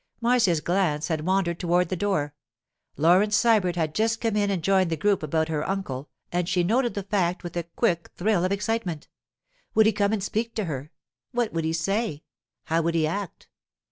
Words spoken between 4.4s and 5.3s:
and joined the group